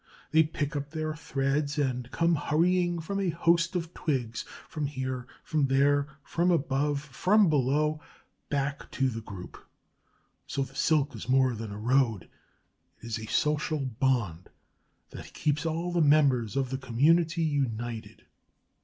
[0.31, 5.27] They pick up their threads, and come hurrying from a host of twigs, from here,
[5.43, 8.01] from there, from above, from below,
[8.49, 9.63] back to the group.
[10.47, 14.49] So the silk is more than a road: it is a social bond
[15.11, 18.25] that keeps all the members of the community united.